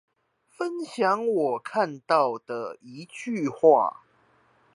[0.49, 4.01] 分享我看到的一句話